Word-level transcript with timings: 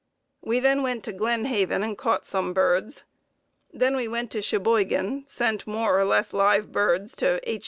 We 0.41 0.59
then 0.59 0.81
went 0.81 1.03
to 1.03 1.11
Glen 1.13 1.45
Haven 1.45 1.83
and 1.83 1.95
caught 1.95 2.25
some 2.25 2.55
birds. 2.55 3.03
Then 3.71 3.95
we 3.95 4.07
went 4.07 4.31
to 4.31 4.41
Cheboygan; 4.41 5.25
sent 5.27 5.67
more 5.67 5.99
or 5.99 6.05
less 6.05 6.33
live 6.33 6.71
birds 6.71 7.15
to 7.17 7.39
H. 7.47 7.59